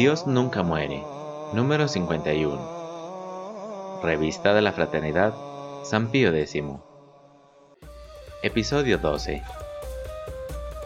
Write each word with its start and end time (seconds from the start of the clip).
Dios 0.00 0.26
nunca 0.26 0.62
muere. 0.62 1.04
Número 1.52 1.86
51. 1.86 4.00
Revista 4.02 4.54
de 4.54 4.62
la 4.62 4.72
Fraternidad 4.72 5.34
San 5.84 6.10
Pío 6.10 6.34
X. 6.34 6.62
Episodio 8.42 8.96
12. 8.96 9.42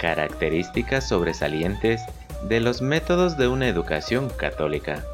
Características 0.00 1.06
sobresalientes 1.06 2.02
de 2.48 2.58
los 2.58 2.82
métodos 2.82 3.38
de 3.38 3.46
una 3.46 3.68
educación 3.68 4.30
católica. 4.30 5.04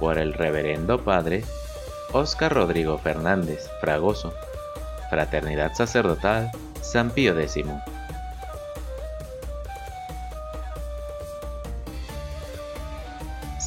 Por 0.00 0.18
el 0.18 0.34
Reverendo 0.34 1.04
Padre 1.04 1.44
Óscar 2.12 2.52
Rodrigo 2.52 2.98
Fernández 2.98 3.70
Fragoso. 3.80 4.34
Fraternidad 5.08 5.72
Sacerdotal 5.74 6.50
San 6.82 7.12
Pío 7.12 7.38
X. 7.38 7.64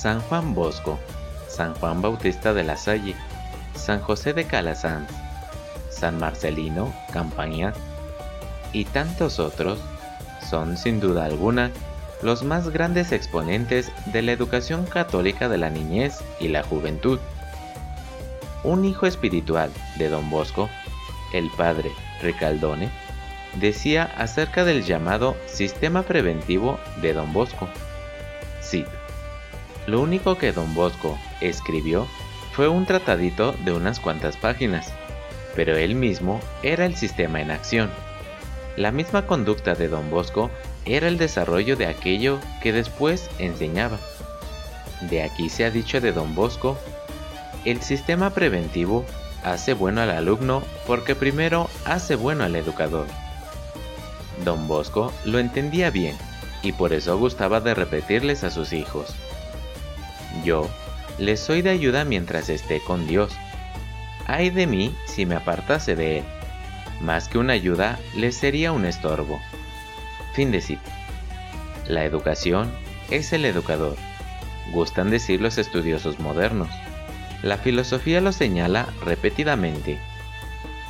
San 0.02 0.20
Juan 0.22 0.56
Bosco, 0.56 1.00
San 1.48 1.76
Juan 1.76 2.02
Bautista 2.02 2.56
de 2.56 2.64
la 2.64 2.76
Salle, 2.76 3.14
San 3.76 4.00
José 4.00 4.34
de 4.34 4.46
Calasanz, 4.46 5.08
San 5.92 6.18
Marcelino, 6.18 6.92
Campaña 7.14 7.72
y 8.74 8.86
tantos 8.86 9.38
otros 9.38 9.78
son 10.50 10.76
sin 10.76 11.00
duda 11.00 11.26
alguna 11.26 11.70
los 12.24 12.42
más 12.42 12.70
grandes 12.70 13.12
exponentes 13.12 13.92
de 14.08 14.24
la 14.24 14.32
educación 14.32 14.88
católica 14.88 15.50
de 15.50 15.60
la 15.60 15.70
niñez 15.70 16.24
y 16.40 16.48
la 16.48 16.64
juventud. 16.64 17.20
Un 18.64 18.86
hijo 18.86 19.06
espiritual 19.06 19.70
de 20.00 20.10
Don 20.10 20.32
Bosco, 20.32 20.68
el 21.32 21.48
padre 21.52 21.92
Ricaldone, 22.24 22.90
decía 23.58 24.06
acerca 24.18 24.66
del 24.66 24.84
llamado 24.84 25.38
sistema 25.46 26.02
preventivo 26.02 26.80
de 27.04 27.14
Don 27.14 27.34
Bosco. 27.34 27.68
Cito. 28.64 29.01
Lo 29.88 30.02
único 30.02 30.38
que 30.38 30.52
don 30.52 30.74
Bosco 30.76 31.18
escribió 31.40 32.08
fue 32.54 32.68
un 32.68 32.86
tratadito 32.86 33.54
de 33.66 33.74
unas 33.74 34.00
cuantas 34.00 34.38
páginas, 34.38 34.94
pero 35.56 35.76
él 35.76 35.96
mismo 35.96 36.40
era 36.64 36.86
el 36.86 36.96
sistema 36.96 37.42
en 37.42 37.52
acción. 37.52 37.90
La 38.78 38.92
misma 38.92 39.26
conducta 39.26 39.76
de 39.76 39.88
don 39.88 40.10
Bosco 40.10 40.50
era 40.86 41.08
el 41.08 41.18
desarrollo 41.18 41.76
de 41.76 41.88
aquello 41.88 42.40
que 42.62 42.74
después 42.74 43.30
enseñaba. 43.40 43.98
De 45.10 45.24
aquí 45.24 45.50
se 45.50 45.66
ha 45.66 45.72
dicho 45.72 46.00
de 46.00 46.12
don 46.12 46.36
Bosco, 46.36 46.78
el 47.66 47.82
sistema 47.82 48.30
preventivo 48.32 49.06
hace 49.44 49.74
bueno 49.74 50.02
al 50.02 50.12
alumno 50.12 50.64
porque 50.86 51.16
primero 51.16 51.70
hace 51.86 52.16
bueno 52.16 52.44
al 52.44 52.56
educador. 52.56 53.08
Don 54.46 54.68
Bosco 54.68 55.12
lo 55.26 55.40
entendía 55.40 55.90
bien 55.90 56.16
y 56.64 56.72
por 56.74 56.94
eso 56.94 57.18
gustaba 57.18 57.60
de 57.60 57.74
repetirles 57.74 58.44
a 58.44 58.52
sus 58.52 58.74
hijos. 58.74 59.16
Yo 60.44 60.70
les 61.18 61.40
soy 61.40 61.62
de 61.62 61.70
ayuda 61.70 62.06
mientras 62.06 62.50
esté 62.50 62.80
con 62.80 63.08
Dios. 63.08 63.32
Ay 64.28 64.50
de 64.50 64.68
mí 64.68 64.96
si 65.06 65.26
me 65.26 65.36
apartase 65.36 65.96
de 65.96 66.20
Él. 66.20 66.24
Más 67.02 67.28
que 67.28 67.38
una 67.38 67.54
ayuda, 67.54 68.00
les 68.16 68.36
sería 68.36 68.72
un 68.72 68.86
estorbo. 68.86 69.42
Fin 70.34 70.52
de 70.52 70.62
cita. 70.62 70.92
La 71.88 72.06
educación 72.06 72.72
es 73.10 73.34
el 73.34 73.46
educador. 73.46 73.96
Gustan 74.72 75.10
decir 75.10 75.42
los 75.42 75.58
estudiosos 75.58 76.20
modernos. 76.20 76.70
La 77.42 77.58
filosofía 77.58 78.22
lo 78.22 78.32
señala 78.32 78.88
repetidamente. 79.04 80.00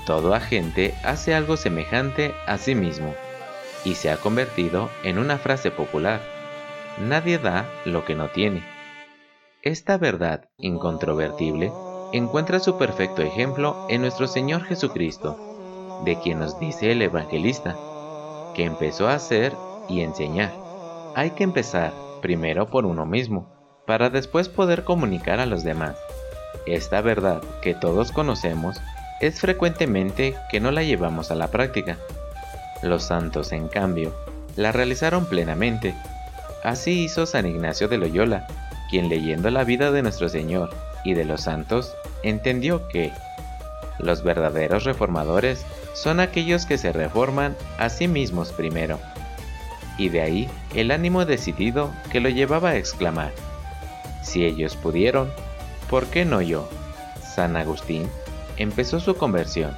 Todo 0.06 0.36
agente 0.36 0.94
hace 1.04 1.34
algo 1.34 1.56
semejante 1.58 2.34
a 2.46 2.58
sí 2.58 2.76
mismo 2.76 3.16
y 3.86 3.96
se 3.96 4.12
ha 4.12 4.18
convertido 4.18 4.90
en 5.04 5.18
una 5.18 5.38
frase 5.38 5.72
popular. 5.72 6.22
Nadie 7.00 7.38
da 7.38 7.70
lo 7.86 8.04
que 8.06 8.16
no 8.16 8.30
tiene. 8.30 8.64
Esta 9.64 10.00
verdad 10.00 10.50
incontrovertible 10.58 11.72
encuentra 12.14 12.60
su 12.60 12.80
perfecto 12.80 13.22
ejemplo 13.22 13.86
en 13.90 14.02
nuestro 14.02 14.26
Señor 14.26 14.64
Jesucristo, 14.64 16.02
de 16.04 16.20
quien 16.20 16.40
nos 16.40 16.60
dice 16.60 16.92
el 16.92 17.04
evangelista, 17.04 17.78
que 18.56 18.66
empezó 18.66 19.08
a 19.08 19.14
hacer 19.14 19.54
y 19.88 20.02
enseñar. 20.02 20.52
Hay 21.16 21.32
que 21.32 21.44
empezar 21.44 21.94
primero 22.24 22.72
por 22.72 22.88
uno 22.88 23.06
mismo, 23.06 23.54
para 23.86 24.10
después 24.10 24.50
poder 24.50 24.84
comunicar 24.84 25.40
a 25.40 25.46
los 25.46 25.64
demás. 25.64 25.96
Esta 26.66 27.02
verdad 27.02 27.44
que 27.62 27.76
todos 27.76 28.12
conocemos 28.12 28.82
es 29.20 29.40
frecuentemente 29.40 30.34
que 30.50 30.60
no 30.60 30.72
la 30.72 30.82
llevamos 30.82 31.30
a 31.30 31.36
la 31.36 31.50
práctica. 31.50 32.00
Los 32.82 33.04
santos, 33.04 33.52
en 33.52 33.68
cambio, 33.68 34.12
la 34.56 34.72
realizaron 34.72 35.28
plenamente. 35.28 35.94
Así 36.64 37.04
hizo 37.04 37.28
San 37.28 37.46
Ignacio 37.46 37.88
de 37.88 38.00
Loyola, 38.00 38.48
quien 38.92 39.08
leyendo 39.08 39.50
la 39.50 39.64
vida 39.64 39.90
de 39.92 40.04
nuestro 40.04 40.28
Señor 40.28 40.70
y 41.06 41.14
de 41.14 41.24
los 41.24 41.42
santos, 41.42 41.96
entendió 42.24 42.90
que 42.90 43.12
los 43.98 44.22
verdaderos 44.22 44.84
reformadores 44.84 45.66
son 45.94 46.20
aquellos 46.20 46.66
que 46.66 46.78
se 46.78 46.92
reforman 46.92 47.56
a 47.80 47.90
sí 47.90 48.10
mismos 48.10 48.52
primero. 48.52 49.00
Y 49.98 50.10
de 50.10 50.22
ahí 50.22 50.50
el 50.76 50.92
ánimo 50.92 51.26
decidido 51.26 51.90
que 52.12 52.20
lo 52.20 52.28
llevaba 52.28 52.72
a 52.72 52.78
exclamar, 52.78 53.32
si 54.22 54.46
ellos 54.46 54.76
pudieron, 54.76 55.32
¿por 55.90 56.08
qué 56.08 56.26
no 56.26 56.42
yo? 56.42 56.70
San 57.24 57.56
Agustín 57.56 58.10
empezó 58.58 59.00
su 59.00 59.16
conversión, 59.16 59.76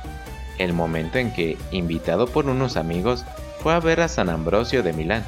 el 0.58 0.74
momento 0.74 1.20
en 1.20 1.32
que, 1.32 1.56
invitado 1.72 2.26
por 2.26 2.48
unos 2.48 2.78
amigos, 2.78 3.26
fue 3.60 3.74
a 3.74 3.80
ver 3.80 4.02
a 4.02 4.08
San 4.08 4.30
Ambrosio 4.30 4.82
de 4.82 4.92
Milán. 4.92 5.24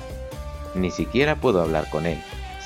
Ni 0.73 0.89
siquiera 0.89 1.35
pudo 1.35 1.61
hablar 1.61 1.87
con 1.89 2.07
él 2.07 2.19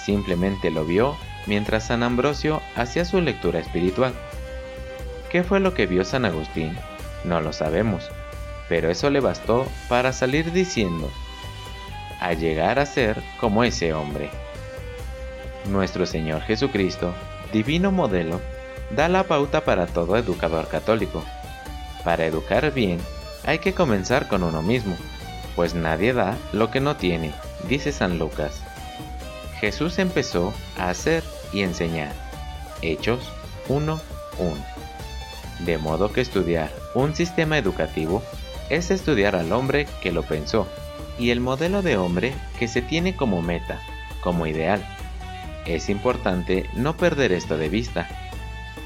simplemente 0.09 0.71
lo 0.71 0.85
vio 0.85 1.15
mientras 1.45 1.85
San 1.85 2.01
Ambrosio 2.01 2.63
hacía 2.75 3.05
su 3.05 3.21
lectura 3.21 3.59
espiritual. 3.59 4.11
¿Qué 5.29 5.43
fue 5.43 5.59
lo 5.59 5.75
que 5.75 5.85
vio 5.85 6.03
San 6.03 6.25
Agustín? 6.25 6.75
No 7.23 7.41
lo 7.41 7.53
sabemos, 7.53 8.09
pero 8.67 8.89
eso 8.89 9.11
le 9.11 9.19
bastó 9.19 9.67
para 9.87 10.11
salir 10.11 10.51
diciendo, 10.51 11.11
a 12.19 12.33
llegar 12.33 12.79
a 12.79 12.87
ser 12.87 13.21
como 13.39 13.63
ese 13.63 13.93
hombre. 13.93 14.31
Nuestro 15.69 16.07
Señor 16.07 16.41
Jesucristo, 16.41 17.13
divino 17.53 17.91
modelo, 17.91 18.41
da 18.89 19.09
la 19.09 19.25
pauta 19.25 19.61
para 19.61 19.85
todo 19.85 20.17
educador 20.17 20.69
católico. 20.69 21.23
Para 22.03 22.25
educar 22.25 22.73
bien, 22.73 22.99
hay 23.45 23.59
que 23.59 23.73
comenzar 23.73 24.27
con 24.27 24.41
uno 24.41 24.63
mismo, 24.63 24.97
pues 25.55 25.75
nadie 25.75 26.13
da 26.13 26.35
lo 26.51 26.71
que 26.71 26.79
no 26.79 26.95
tiene, 26.95 27.31
dice 27.67 27.91
San 27.91 28.17
Lucas. 28.17 28.63
Jesús 29.59 29.99
empezó 29.99 30.53
a 30.77 30.89
hacer 30.89 31.23
y 31.51 31.61
enseñar. 31.61 32.13
Hechos 32.81 33.31
1.1. 33.67 33.99
De 35.59 35.77
modo 35.77 36.13
que 36.13 36.21
estudiar 36.21 36.71
un 36.95 37.13
sistema 37.13 37.57
educativo 37.57 38.23
es 38.69 38.89
estudiar 38.89 39.35
al 39.35 39.51
hombre 39.51 39.87
que 40.01 40.11
lo 40.11 40.23
pensó 40.23 40.67
y 41.17 41.31
el 41.31 41.41
modelo 41.41 41.81
de 41.81 41.97
hombre 41.97 42.33
que 42.57 42.69
se 42.69 42.81
tiene 42.81 43.15
como 43.15 43.41
meta, 43.41 43.81
como 44.21 44.47
ideal. 44.47 44.85
Es 45.65 45.89
importante 45.89 46.69
no 46.73 46.95
perder 46.95 47.33
esto 47.33 47.57
de 47.57 47.67
vista. 47.67 48.07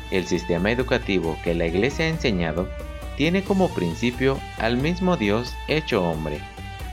El 0.10 0.26
sistema 0.26 0.72
educativo 0.72 1.38
que 1.44 1.54
la 1.54 1.68
Iglesia 1.68 2.06
ha 2.06 2.10
enseñado 2.10 2.68
tiene 3.16 3.44
como 3.44 3.70
principio 3.70 4.40
al 4.58 4.78
mismo 4.78 5.18
Dios 5.18 5.54
hecho 5.68 6.04
hombre 6.04 6.40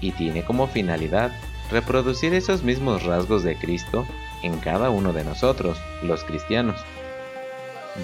y 0.02 0.12
tiene 0.12 0.44
como 0.44 0.66
finalidad 0.66 1.32
reproducir 1.70 2.34
esos 2.34 2.62
mismos 2.62 3.04
rasgos 3.04 3.42
de 3.42 3.56
Cristo 3.56 4.04
en 4.42 4.58
cada 4.58 4.90
uno 4.90 5.12
de 5.12 5.24
nosotros, 5.24 5.78
los 6.02 6.24
cristianos. 6.24 6.80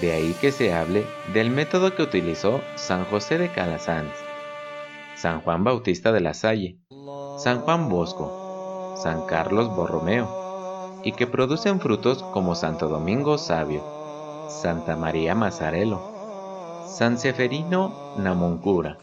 De 0.01 0.11
ahí 0.11 0.35
que 0.39 0.51
se 0.51 0.73
hable 0.73 1.05
del 1.33 1.49
método 1.49 1.95
que 1.95 2.03
utilizó 2.03 2.61
San 2.75 3.05
José 3.05 3.37
de 3.37 3.49
Calasanz, 3.49 4.11
San 5.15 5.41
Juan 5.41 5.63
Bautista 5.63 6.11
de 6.11 6.21
la 6.21 6.33
Salle, 6.33 6.77
San 7.37 7.61
Juan 7.61 7.89
Bosco, 7.89 8.95
San 9.01 9.25
Carlos 9.25 9.73
Borromeo, 9.75 11.01
y 11.03 11.13
que 11.13 11.27
producen 11.27 11.79
frutos 11.79 12.23
como 12.23 12.55
Santo 12.55 12.87
Domingo 12.87 13.37
Sabio, 13.37 13.83
Santa 14.49 14.95
María 14.95 15.35
Mazarelo, 15.35 16.85
San 16.87 17.17
Seferino 17.17 18.15
Namoncura, 18.17 18.97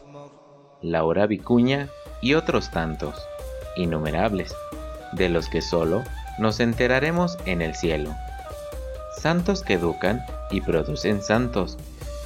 Laura 0.81 1.25
Vicuña 1.27 1.89
y 2.21 2.33
otros 2.33 2.71
tantos 2.71 3.15
innumerables, 3.75 4.55
de 5.13 5.29
los 5.29 5.49
que 5.49 5.61
solo 5.61 6.03
nos 6.37 6.59
enteraremos 6.59 7.37
en 7.45 7.61
el 7.61 7.75
cielo. 7.75 8.15
santos 9.21 9.63
que 9.63 9.73
educan 9.73 10.23
y 10.51 10.61
producen 10.61 11.23
santos. 11.23 11.77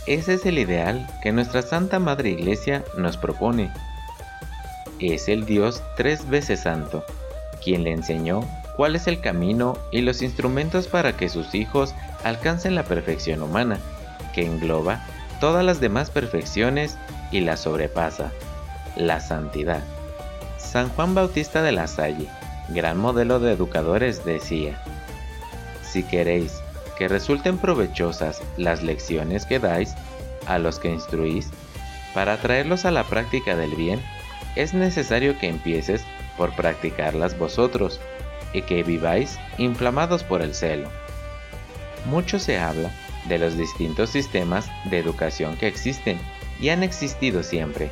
Ese 0.06 0.34
es 0.34 0.46
el 0.46 0.58
ideal 0.58 1.08
que 1.22 1.32
nuestra 1.32 1.62
Santa 1.62 2.00
Madre 2.00 2.32
Iglesia 2.32 2.84
nos 2.98 3.16
propone. 3.16 3.72
Es 5.00 5.30
el 5.30 5.46
Dios 5.46 5.82
tres 5.96 6.28
veces 6.28 6.62
santo, 6.62 7.06
quien 7.64 7.84
le 7.84 7.94
enseñó 7.94 8.42
cuál 8.76 8.96
es 8.96 9.08
el 9.08 9.22
camino 9.22 9.78
y 9.92 10.02
los 10.02 10.22
instrumentos 10.22 10.88
para 10.88 11.16
que 11.16 11.30
sus 11.30 11.56
hijos 11.56 11.94
alcancen 12.24 12.76
la 12.76 12.84
perfección 12.84 13.42
humana, 13.44 13.80
que 14.34 14.46
engloba 14.46 15.02
todas 15.40 15.64
las 15.64 15.80
demás 15.80 16.10
perfecciones 16.10 16.98
y 17.32 17.42
la 17.42 17.56
sobrepasa, 17.56 18.32
la 18.98 19.22
santidad. 19.22 19.84
San 20.70 20.90
Juan 20.90 21.16
Bautista 21.16 21.64
de 21.64 21.72
la 21.72 21.88
Salle, 21.88 22.28
gran 22.68 22.96
modelo 22.96 23.40
de 23.40 23.54
educadores, 23.54 24.24
decía, 24.24 24.80
Si 25.82 26.04
queréis 26.04 26.62
que 26.96 27.08
resulten 27.08 27.58
provechosas 27.58 28.44
las 28.56 28.84
lecciones 28.84 29.48
que 29.48 29.58
dais 29.58 29.96
a 30.46 30.60
los 30.60 30.78
que 30.78 30.90
instruís, 30.90 31.50
para 32.14 32.38
traerlos 32.38 32.86
a 32.86 32.92
la 32.92 33.04
práctica 33.04 33.56
del 33.56 33.74
bien, 33.76 34.00
es 34.56 34.76
necesario 34.76 35.40
que 35.40 35.48
empieces 35.48 36.04
por 36.38 36.56
practicarlas 36.56 37.36
vosotros, 37.36 38.00
y 38.54 38.62
que 38.62 38.84
viváis 38.84 39.40
inflamados 39.58 40.24
por 40.24 40.44
el 40.44 40.54
celo. 40.54 40.90
Mucho 42.06 42.38
se 42.38 42.60
habla 42.60 42.92
de 43.28 43.40
los 43.40 43.58
distintos 43.58 44.12
sistemas 44.12 44.70
de 44.86 45.00
educación 45.00 45.58
que 45.58 45.66
existen 45.66 46.20
y 46.60 46.70
han 46.70 46.84
existido 46.84 47.42
siempre. 47.42 47.90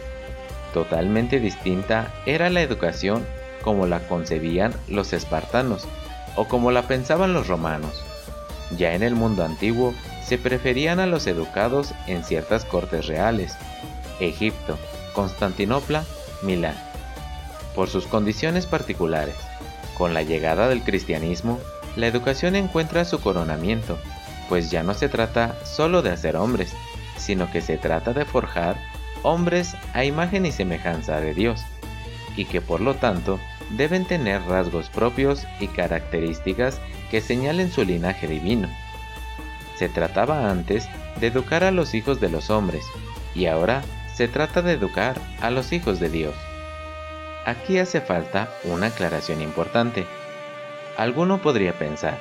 Totalmente 0.73 1.39
distinta 1.39 2.13
era 2.25 2.49
la 2.49 2.61
educación 2.61 3.25
como 3.61 3.87
la 3.87 3.99
concebían 4.07 4.73
los 4.87 5.13
espartanos 5.13 5.87
o 6.35 6.47
como 6.47 6.71
la 6.71 6.83
pensaban 6.83 7.33
los 7.33 7.47
romanos. 7.47 8.01
Ya 8.77 8.93
en 8.93 9.03
el 9.03 9.15
mundo 9.15 9.43
antiguo 9.43 9.93
se 10.23 10.37
preferían 10.37 10.99
a 10.99 11.05
los 11.05 11.25
educados 11.27 11.93
en 12.05 12.23
ciertas 12.23 12.65
cortes 12.65 13.07
reales, 13.07 13.55
Egipto, 14.19 14.77
Constantinopla, 15.13 16.03
Milán, 16.43 16.75
por 17.75 17.89
sus 17.89 18.07
condiciones 18.07 18.65
particulares. 18.65 19.35
Con 19.97 20.13
la 20.13 20.21
llegada 20.21 20.67
del 20.67 20.83
cristianismo, 20.83 21.59
la 21.95 22.07
educación 22.07 22.55
encuentra 22.55 23.05
su 23.05 23.19
coronamiento, 23.19 23.97
pues 24.49 24.69
ya 24.69 24.83
no 24.83 24.93
se 24.93 25.09
trata 25.09 25.55
solo 25.65 26.01
de 26.01 26.11
hacer 26.11 26.35
hombres, 26.35 26.71
sino 27.17 27.49
que 27.51 27.61
se 27.61 27.77
trata 27.77 28.13
de 28.13 28.25
forjar 28.25 28.77
hombres 29.23 29.75
a 29.93 30.03
imagen 30.03 30.45
y 30.45 30.51
semejanza 30.51 31.19
de 31.19 31.33
Dios, 31.33 31.65
y 32.35 32.45
que 32.45 32.61
por 32.61 32.81
lo 32.81 32.95
tanto 32.95 33.39
deben 33.71 34.05
tener 34.05 34.41
rasgos 34.43 34.89
propios 34.89 35.45
y 35.59 35.67
características 35.67 36.79
que 37.09 37.21
señalen 37.21 37.71
su 37.71 37.83
linaje 37.83 38.27
divino. 38.27 38.69
Se 39.75 39.89
trataba 39.89 40.49
antes 40.49 40.87
de 41.19 41.27
educar 41.27 41.63
a 41.63 41.71
los 41.71 41.93
hijos 41.93 42.19
de 42.19 42.29
los 42.29 42.49
hombres, 42.49 42.85
y 43.35 43.47
ahora 43.47 43.83
se 44.13 44.27
trata 44.27 44.61
de 44.61 44.73
educar 44.73 45.15
a 45.41 45.51
los 45.51 45.71
hijos 45.73 45.99
de 45.99 46.09
Dios. 46.09 46.35
Aquí 47.45 47.77
hace 47.77 48.01
falta 48.01 48.49
una 48.63 48.87
aclaración 48.87 49.41
importante. 49.41 50.05
Alguno 50.97 51.41
podría 51.41 51.73
pensar, 51.73 52.17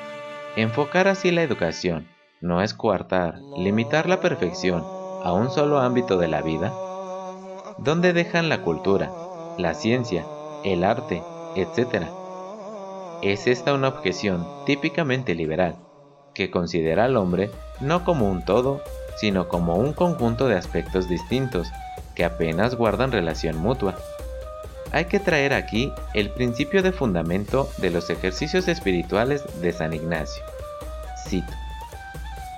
enfocar 0.57 1.09
así 1.09 1.31
la 1.31 1.43
educación 1.43 2.07
no 2.41 2.61
es 2.63 2.75
coartar, 2.75 3.41
limitar 3.57 4.09
la 4.09 4.21
perfección 4.21 4.85
a 5.25 5.33
un 5.33 5.51
solo 5.51 5.81
ámbito 5.81 6.19
de 6.19 6.29
la 6.29 6.43
vida. 6.43 6.73
¿Dónde 7.79 8.13
dejan 8.13 8.49
la 8.49 8.63
cultura, 8.63 9.11
la 9.59 9.75
ciencia, 9.75 10.25
el 10.65 10.85
arte, 10.85 11.23
etcétera? 11.55 12.11
Es 13.23 13.47
esta 13.47 13.75
una 13.75 13.89
objeción 13.89 14.47
típicamente 14.67 15.35
liberal, 15.35 15.77
que 16.35 16.51
considera 16.51 17.05
al 17.05 17.17
hombre 17.17 17.51
no 17.81 18.05
como 18.05 18.31
un 18.31 18.45
todo, 18.45 18.83
sino 19.17 19.49
como 19.49 19.77
un 19.77 19.93
conjunto 19.93 20.49
de 20.49 20.57
aspectos 20.57 21.09
distintos 21.09 21.69
que 22.15 22.25
apenas 22.25 22.75
guardan 22.75 23.13
relación 23.13 23.57
mutua 23.57 23.97
hay 24.93 25.07
que 25.07 25.21
traer 25.21 25.53
aquí 25.53 25.93
el 26.15 26.31
principio 26.31 26.83
de 26.83 26.93
fundamento 26.93 27.69
de 27.79 27.91
los 27.91 28.09
ejercicios 28.11 28.69
espirituales 28.69 29.45
de 29.61 29.73
San 29.73 29.93
Ignacio. 29.93 30.43
Cito. 31.29 31.53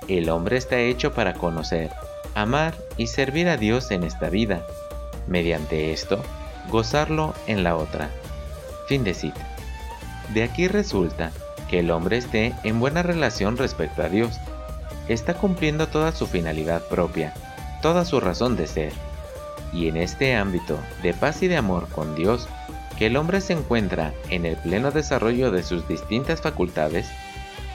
El 0.07 0.29
hombre 0.29 0.57
está 0.57 0.79
hecho 0.79 1.13
para 1.13 1.33
conocer, 1.33 1.91
amar 2.35 2.73
y 2.97 3.07
servir 3.07 3.47
a 3.49 3.57
Dios 3.57 3.91
en 3.91 4.03
esta 4.03 4.29
vida. 4.29 4.65
Mediante 5.29 5.93
esto, 5.93 6.21
gozarlo 6.69 7.33
en 7.47 7.63
la 7.63 7.77
otra. 7.77 8.09
Fin 8.87 9.03
de 9.03 9.13
cita. 9.13 9.47
De 10.33 10.43
aquí 10.43 10.67
resulta 10.67 11.31
que 11.69 11.79
el 11.79 11.91
hombre 11.91 12.17
esté 12.17 12.53
en 12.63 12.79
buena 12.79 13.03
relación 13.03 13.55
respecto 13.55 14.01
a 14.01 14.09
Dios. 14.09 14.39
Está 15.07 15.35
cumpliendo 15.35 15.87
toda 15.87 16.11
su 16.11 16.27
finalidad 16.27 16.81
propia, 16.89 17.33
toda 17.81 18.05
su 18.05 18.19
razón 18.19 18.57
de 18.57 18.67
ser 18.67 18.93
y 19.71 19.87
en 19.87 19.97
este 19.97 20.35
ámbito 20.35 20.79
de 21.03 21.13
paz 21.13 21.43
y 21.43 21.47
de 21.47 21.57
amor 21.57 21.87
con 21.89 22.15
Dios, 22.15 22.47
que 22.97 23.05
el 23.05 23.17
hombre 23.17 23.39
se 23.39 23.53
encuentra 23.53 24.13
en 24.29 24.45
el 24.45 24.57
pleno 24.57 24.91
desarrollo 24.91 25.51
de 25.51 25.63
sus 25.63 25.87
distintas 25.87 26.41
facultades, 26.41 27.07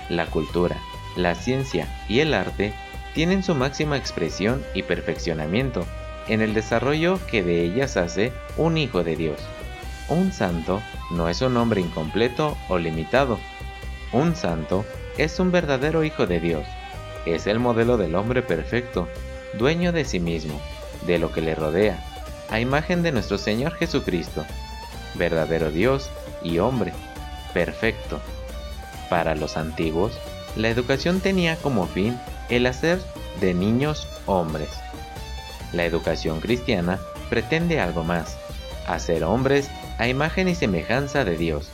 la 0.08 0.26
cultura, 0.26 0.76
la 1.16 1.34
ciencia 1.34 1.86
y 2.08 2.20
el 2.20 2.34
arte 2.34 2.74
tienen 3.14 3.42
su 3.42 3.54
máxima 3.54 3.96
expresión 3.96 4.62
y 4.74 4.82
perfeccionamiento 4.82 5.86
en 6.28 6.40
el 6.40 6.54
desarrollo 6.54 7.18
que 7.30 7.42
de 7.42 7.62
ellas 7.62 7.96
hace 7.96 8.32
un 8.56 8.78
hijo 8.78 9.04
de 9.04 9.16
Dios. 9.16 9.38
Un 10.08 10.32
santo 10.32 10.82
no 11.10 11.28
es 11.28 11.40
un 11.40 11.56
hombre 11.56 11.80
incompleto 11.80 12.56
o 12.68 12.78
limitado. 12.78 13.38
Un 14.12 14.36
santo 14.36 14.84
es 15.16 15.38
un 15.40 15.50
verdadero 15.50 16.04
hijo 16.04 16.26
de 16.26 16.40
Dios. 16.40 16.66
Es 17.26 17.46
el 17.46 17.58
modelo 17.58 17.96
del 17.96 18.14
hombre 18.14 18.42
perfecto, 18.42 19.08
dueño 19.54 19.92
de 19.92 20.04
sí 20.04 20.20
mismo, 20.20 20.60
de 21.06 21.18
lo 21.18 21.32
que 21.32 21.40
le 21.40 21.54
rodea, 21.54 22.02
a 22.50 22.60
imagen 22.60 23.02
de 23.02 23.12
nuestro 23.12 23.38
Señor 23.38 23.74
Jesucristo, 23.74 24.44
verdadero 25.14 25.70
Dios 25.70 26.10
y 26.42 26.58
hombre, 26.58 26.92
perfecto. 27.54 28.20
Para 29.08 29.34
los 29.34 29.56
antiguos, 29.56 30.18
la 30.56 30.68
educación 30.68 31.20
tenía 31.20 31.56
como 31.56 31.86
fin 31.86 32.18
el 32.50 32.66
hacer 32.66 33.00
de 33.40 33.54
niños 33.54 34.06
hombres. 34.26 34.70
La 35.74 35.84
educación 35.84 36.40
cristiana 36.40 37.00
pretende 37.28 37.80
algo 37.80 38.04
más, 38.04 38.38
hacer 38.86 39.24
hombres 39.24 39.68
a 39.98 40.06
imagen 40.06 40.48
y 40.48 40.54
semejanza 40.54 41.24
de 41.24 41.36
Dios. 41.36 41.68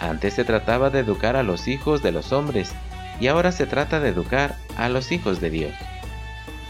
Antes 0.00 0.32
se 0.32 0.44
trataba 0.44 0.88
de 0.88 1.00
educar 1.00 1.36
a 1.36 1.42
los 1.42 1.68
hijos 1.68 2.02
de 2.02 2.10
los 2.10 2.32
hombres 2.32 2.72
y 3.20 3.26
ahora 3.26 3.52
se 3.52 3.66
trata 3.66 4.00
de 4.00 4.08
educar 4.08 4.56
a 4.78 4.88
los 4.88 5.12
hijos 5.12 5.42
de 5.42 5.50
Dios. 5.50 5.74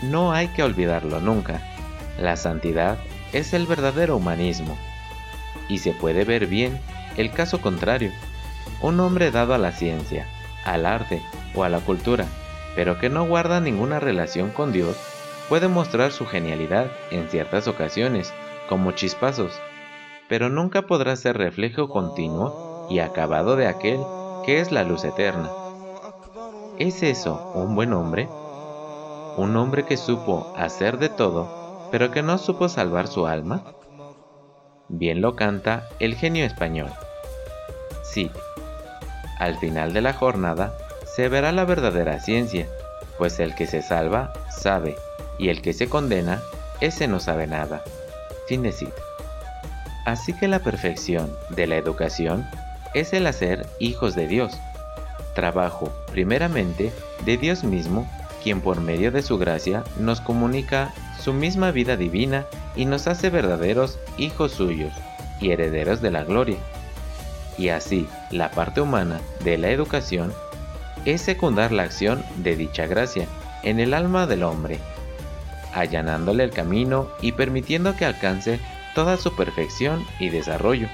No 0.03 0.33
hay 0.33 0.49
que 0.49 0.65
olvidarlo 0.65 1.21
nunca. 1.21 1.63
La 2.19 2.37
santidad 2.37 2.99
es 3.33 3.53
el 3.55 3.67
verdadero 3.67 4.17
humanismo. 4.17 4.77
Y 5.69 5.79
se 5.79 5.93
puede 5.93 6.25
ver 6.25 6.47
bien 6.47 6.81
el 7.17 7.31
caso 7.31 7.61
contrario. 7.61 8.11
Un 8.81 8.99
hombre 8.99 9.31
dado 9.31 9.55
a 9.55 9.59
la 9.59 9.71
ciencia, 9.71 10.27
al 10.65 10.87
arte 10.87 11.23
o 11.55 11.63
a 11.63 11.69
la 11.69 11.79
cultura, 11.79 12.27
pero 12.75 12.99
que 12.99 13.11
no 13.11 13.27
guarda 13.27 13.61
ninguna 13.61 14.01
relación 14.01 14.51
con 14.51 14.73
Dios, 14.73 14.97
puede 15.49 15.69
mostrar 15.69 16.13
su 16.13 16.27
genialidad 16.27 16.87
en 17.11 17.29
ciertas 17.29 17.69
ocasiones, 17.69 18.33
como 18.69 18.93
chispazos, 18.93 19.53
pero 20.29 20.49
nunca 20.49 20.83
podrá 20.83 21.17
ser 21.17 21.39
reflejo 21.39 21.89
continuo 21.89 22.87
y 22.91 22.99
acabado 22.99 23.57
de 23.57 23.67
aquel 23.67 24.01
que 24.45 24.61
es 24.61 24.73
la 24.73 24.85
luz 24.85 25.05
eterna. 25.05 25.51
¿Es 26.79 27.03
eso 27.03 27.53
un 27.55 27.75
buen 27.75 27.93
hombre? 27.93 28.29
Un 29.37 29.57
hombre 29.57 29.85
que 29.85 29.97
supo 29.97 30.53
hacer 30.57 30.99
de 30.99 31.09
todo 31.09 31.59
pero 31.91 32.11
que 32.11 32.23
no 32.23 32.39
supo 32.39 32.69
salvar 32.69 33.09
su 33.09 33.27
alma? 33.27 33.63
Bien 34.89 35.21
lo 35.21 35.37
canta 35.37 35.89
el 35.99 36.15
genio 36.15 36.45
español. 36.45 36.91
Sí, 38.03 38.31
al 39.39 39.57
final 39.57 39.93
de 39.93 40.03
la 40.03 40.13
jornada 40.13 40.77
se 41.05 41.29
verá 41.29 41.53
la 41.53 41.65
verdadera 41.65 42.21
ciencia, 42.21 42.67
pues 43.19 43.39
el 43.41 43.55
que 43.55 43.67
se 43.67 43.83
salva 43.83 44.33
sabe, 44.51 44.97
y 45.39 45.49
el 45.49 45.63
que 45.63 45.73
se 45.73 45.89
condena, 45.89 46.43
ese 46.81 47.09
no 47.09 47.21
sabe 47.21 47.47
nada. 47.47 47.83
Fin 48.47 48.63
de. 48.63 48.75
Así 50.05 50.33
que 50.33 50.49
la 50.49 50.61
perfección 50.61 51.31
de 51.51 51.67
la 51.67 51.77
educación 51.77 52.47
es 52.95 53.13
el 53.13 53.27
hacer 53.27 53.67
hijos 53.79 54.15
de 54.15 54.27
Dios, 54.27 54.55
trabajo 55.35 55.93
primeramente 56.11 56.93
de 57.25 57.37
Dios 57.37 57.63
mismo, 57.63 58.09
quien 58.43 58.61
por 58.61 58.81
medio 58.81 59.13
de 59.13 59.23
su 59.23 59.37
gracia 59.39 59.85
nos 59.99 60.21
comunica 60.21 60.93
su 61.21 61.33
misma 61.33 61.73
vida 61.73 61.97
divina 61.97 62.47
y 62.75 62.87
nos 62.87 63.07
hace 63.07 63.29
verdaderos 63.29 63.99
hijos 64.17 64.53
suyos 64.53 64.93
y 65.41 65.51
herederos 65.51 66.01
de 66.01 66.11
la 66.11 66.25
gloria. 66.25 66.59
Y 67.59 67.69
así, 67.69 68.07
la 68.31 68.51
parte 68.51 68.81
humana 68.81 69.21
de 69.45 69.59
la 69.59 69.71
educación 69.71 70.33
es 71.05 71.21
secundar 71.21 71.73
la 71.73 71.83
acción 71.83 72.25
de 72.37 72.57
dicha 72.57 72.87
gracia 72.87 73.27
en 73.63 73.81
el 73.81 73.95
alma 73.95 74.27
del 74.27 74.45
hombre, 74.45 74.79
allanándole 75.73 76.45
el 76.45 76.51
camino 76.51 77.09
y 77.21 77.33
permitiendo 77.33 77.97
que 77.97 78.05
alcance 78.05 78.61
toda 78.95 79.17
su 79.17 79.35
perfección 79.37 80.05
y 80.19 80.29
desarrollo. 80.29 80.89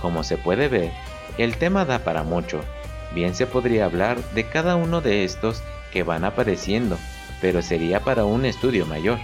Como 0.00 0.24
se 0.24 0.36
puede 0.36 0.68
ver, 0.68 0.92
el 1.38 1.56
tema 1.56 1.84
da 1.84 2.00
para 2.00 2.22
mucho, 2.22 2.60
Bien 3.14 3.34
se 3.34 3.46
podría 3.46 3.86
hablar 3.86 4.18
de 4.34 4.44
cada 4.44 4.76
uno 4.76 5.00
de 5.00 5.24
estos 5.24 5.62
que 5.92 6.02
van 6.02 6.24
apareciendo, 6.24 6.96
pero 7.40 7.60
sería 7.62 8.00
para 8.00 8.24
un 8.24 8.44
estudio 8.44 8.86
mayor. 8.86 9.18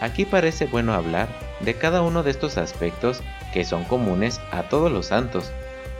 Aquí 0.00 0.24
parece 0.24 0.66
bueno 0.66 0.92
hablar 0.92 1.28
de 1.60 1.74
cada 1.74 2.02
uno 2.02 2.22
de 2.22 2.30
estos 2.30 2.58
aspectos 2.58 3.22
que 3.52 3.64
son 3.64 3.84
comunes 3.84 4.40
a 4.50 4.64
todos 4.64 4.92
los 4.92 5.06
santos, 5.06 5.50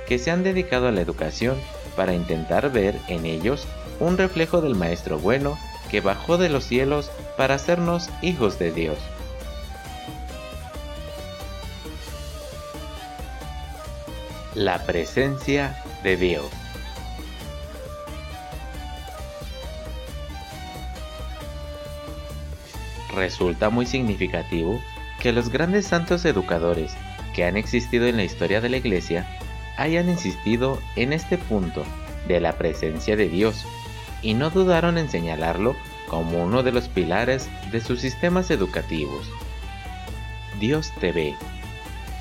que 0.06 0.18
se 0.18 0.30
han 0.30 0.42
dedicado 0.42 0.88
a 0.88 0.92
la 0.92 1.00
educación 1.00 1.56
para 1.96 2.14
intentar 2.14 2.70
ver 2.70 2.96
en 3.08 3.24
ellos 3.24 3.66
un 3.98 4.18
reflejo 4.18 4.60
del 4.60 4.74
Maestro 4.74 5.18
bueno 5.18 5.58
que 5.90 6.00
bajó 6.00 6.38
de 6.38 6.48
los 6.48 6.64
cielos 6.64 7.10
para 7.36 7.56
hacernos 7.56 8.08
hijos 8.22 8.58
de 8.58 8.70
Dios. 8.70 8.98
La 14.54 14.84
presencia 14.84 15.82
de 16.02 16.16
Dios. 16.16 16.46
Resulta 23.14 23.70
muy 23.70 23.86
significativo 23.86 24.80
que 25.20 25.32
los 25.32 25.48
grandes 25.48 25.86
santos 25.86 26.24
educadores 26.24 26.92
que 27.34 27.44
han 27.44 27.56
existido 27.56 28.06
en 28.06 28.16
la 28.16 28.24
historia 28.24 28.60
de 28.60 28.68
la 28.68 28.76
Iglesia 28.76 29.26
hayan 29.76 30.08
insistido 30.08 30.80
en 30.96 31.12
este 31.12 31.36
punto 31.36 31.84
de 32.28 32.40
la 32.40 32.52
presencia 32.52 33.16
de 33.16 33.28
Dios 33.28 33.66
y 34.22 34.34
no 34.34 34.50
dudaron 34.50 34.98
en 34.98 35.08
señalarlo 35.08 35.74
como 36.08 36.42
uno 36.42 36.62
de 36.62 36.72
los 36.72 36.88
pilares 36.88 37.48
de 37.70 37.80
sus 37.80 38.00
sistemas 38.00 38.50
educativos. 38.50 39.28
Dios 40.58 40.92
te 41.00 41.12
ve 41.12 41.36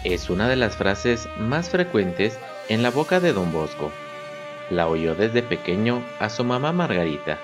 es 0.03 0.29
una 0.29 0.47
de 0.47 0.55
las 0.55 0.77
frases 0.77 1.27
más 1.37 1.69
frecuentes 1.69 2.39
en 2.69 2.83
la 2.83 2.89
boca 2.89 3.19
de 3.19 3.33
don 3.33 3.51
Bosco. 3.51 3.91
La 4.69 4.87
oyó 4.87 5.13
desde 5.13 5.43
pequeño 5.43 6.01
a 6.19 6.29
su 6.29 6.45
mamá 6.45 6.71
Margarita. 6.71 7.37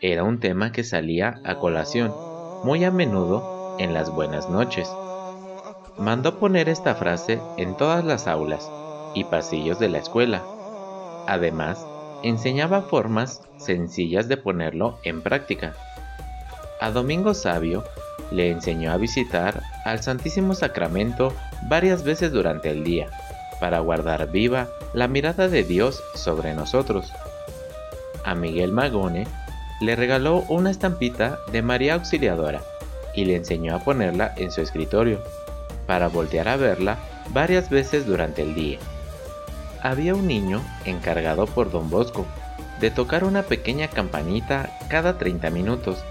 Era 0.00 0.22
un 0.22 0.38
tema 0.38 0.70
que 0.70 0.84
salía 0.84 1.40
a 1.42 1.56
colación 1.56 2.14
muy 2.62 2.84
a 2.84 2.92
menudo 2.92 3.76
en 3.80 3.92
las 3.92 4.10
buenas 4.10 4.48
noches. 4.48 4.88
Mandó 5.98 6.38
poner 6.38 6.68
esta 6.68 6.94
frase 6.94 7.40
en 7.56 7.76
todas 7.76 8.04
las 8.04 8.28
aulas 8.28 8.70
y 9.14 9.24
pasillos 9.24 9.80
de 9.80 9.88
la 9.88 9.98
escuela. 9.98 10.44
Además, 11.26 11.84
enseñaba 12.24 12.80
formas 12.80 13.42
sencillas 13.58 14.28
de 14.28 14.38
ponerlo 14.38 14.98
en 15.04 15.20
práctica. 15.20 15.74
A 16.80 16.90
Domingo 16.90 17.34
Sabio 17.34 17.84
le 18.30 18.50
enseñó 18.50 18.92
a 18.92 18.96
visitar 18.96 19.62
al 19.84 20.02
Santísimo 20.02 20.54
Sacramento 20.54 21.34
varias 21.68 22.02
veces 22.02 22.32
durante 22.32 22.70
el 22.70 22.82
día, 22.82 23.08
para 23.60 23.80
guardar 23.80 24.30
viva 24.30 24.68
la 24.94 25.06
mirada 25.06 25.48
de 25.48 25.64
Dios 25.64 26.02
sobre 26.14 26.54
nosotros. 26.54 27.12
A 28.24 28.34
Miguel 28.34 28.72
Magone 28.72 29.26
le 29.82 29.94
regaló 29.94 30.44
una 30.48 30.70
estampita 30.70 31.38
de 31.52 31.60
María 31.60 31.92
Auxiliadora 31.92 32.62
y 33.14 33.26
le 33.26 33.36
enseñó 33.36 33.76
a 33.76 33.80
ponerla 33.80 34.32
en 34.38 34.50
su 34.50 34.62
escritorio, 34.62 35.22
para 35.86 36.08
voltear 36.08 36.48
a 36.48 36.56
verla 36.56 36.98
varias 37.34 37.68
veces 37.68 38.06
durante 38.06 38.40
el 38.40 38.54
día 38.54 38.78
había 39.84 40.14
un 40.14 40.26
niño 40.26 40.62
encargado 40.86 41.44
por 41.46 41.70
don 41.70 41.90
Bosco 41.90 42.26
de 42.80 42.90
tocar 42.90 43.22
una 43.22 43.42
pequeña 43.42 43.86
campanita 43.86 44.70
cada 44.88 45.18
30 45.18 45.50
minutos. 45.50 46.02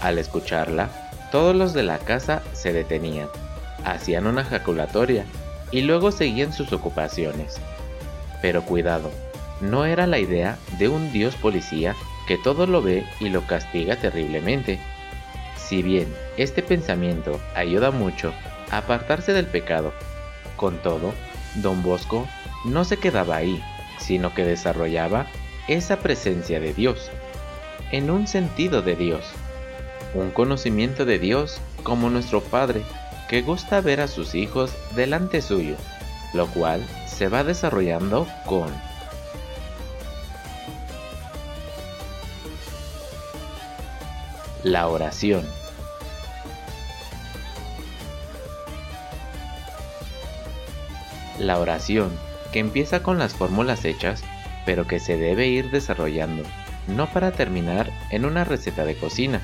Al 0.00 0.18
escucharla, 0.18 0.88
todos 1.30 1.54
los 1.54 1.74
de 1.74 1.82
la 1.82 1.98
casa 1.98 2.42
se 2.54 2.72
detenían, 2.72 3.28
hacían 3.84 4.26
una 4.26 4.42
jaculatoria 4.42 5.26
y 5.70 5.82
luego 5.82 6.12
seguían 6.12 6.54
sus 6.54 6.72
ocupaciones. 6.72 7.60
Pero 8.40 8.62
cuidado, 8.62 9.10
no 9.60 9.84
era 9.84 10.06
la 10.06 10.18
idea 10.18 10.56
de 10.78 10.88
un 10.88 11.12
dios 11.12 11.36
policía 11.36 11.94
que 12.26 12.38
todo 12.38 12.66
lo 12.66 12.80
ve 12.80 13.04
y 13.20 13.28
lo 13.28 13.46
castiga 13.46 13.96
terriblemente. 13.96 14.78
Si 15.58 15.82
bien 15.82 16.08
este 16.38 16.62
pensamiento 16.62 17.38
ayuda 17.54 17.90
mucho 17.90 18.32
a 18.70 18.78
apartarse 18.78 19.34
del 19.34 19.46
pecado, 19.46 19.92
con 20.56 20.78
todo, 20.78 21.12
don 21.56 21.82
Bosco 21.82 22.26
no 22.64 22.84
se 22.84 22.96
quedaba 22.96 23.36
ahí, 23.36 23.62
sino 23.98 24.34
que 24.34 24.44
desarrollaba 24.44 25.26
esa 25.68 25.98
presencia 25.98 26.60
de 26.60 26.74
Dios, 26.74 27.10
en 27.92 28.10
un 28.10 28.26
sentido 28.26 28.82
de 28.82 28.96
Dios, 28.96 29.24
un 30.14 30.30
conocimiento 30.30 31.04
de 31.04 31.18
Dios 31.18 31.60
como 31.82 32.10
nuestro 32.10 32.40
Padre 32.40 32.82
que 33.28 33.42
gusta 33.42 33.80
ver 33.80 34.00
a 34.00 34.08
sus 34.08 34.34
hijos 34.34 34.72
delante 34.94 35.42
suyo, 35.42 35.76
lo 36.32 36.46
cual 36.48 36.86
se 37.06 37.28
va 37.28 37.44
desarrollando 37.44 38.26
con 38.46 38.68
la 44.62 44.88
oración. 44.88 45.46
La 51.38 51.58
oración 51.58 52.12
que 52.54 52.60
empieza 52.60 53.02
con 53.02 53.18
las 53.18 53.34
fórmulas 53.34 53.84
hechas, 53.84 54.22
pero 54.64 54.86
que 54.86 55.00
se 55.00 55.16
debe 55.16 55.48
ir 55.48 55.72
desarrollando, 55.72 56.44
no 56.86 57.08
para 57.08 57.32
terminar 57.32 57.90
en 58.10 58.24
una 58.24 58.44
receta 58.44 58.84
de 58.84 58.94
cocina, 58.94 59.40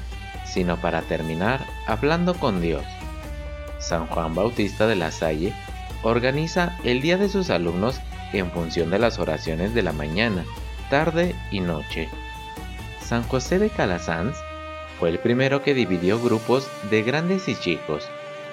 sino 0.47 0.77
para 0.77 1.03
terminar 1.03 1.67
hablando 1.89 2.35
con 2.35 2.61
Dios. 2.61 2.85
San 3.81 4.07
Juan 4.07 4.37
Bautista 4.37 4.87
de 4.87 4.95
la 4.95 5.11
Salle 5.11 5.53
organiza 6.05 6.79
el 6.85 7.01
día 7.01 7.17
de 7.17 7.29
sus 7.29 7.51
alumnos 7.51 8.01
en 8.33 8.49
función 8.53 8.91
de 8.91 9.01
las 9.01 9.19
oraciones 9.19 9.75
de 9.75 9.83
la 9.83 9.93
mañana, 9.93 10.45
tarde 10.89 11.35
y 11.51 11.59
noche. 11.59 12.09
San 13.01 13.25
José 13.25 13.59
de 13.59 13.71
Calasanz 13.71 14.37
fue 15.01 15.09
el 15.09 15.19
primero 15.19 15.65
que 15.65 15.75
dividió 15.75 16.23
grupos 16.23 16.71
de 16.91 17.03
grandes 17.03 17.49
y 17.49 17.57
chicos, 17.57 18.09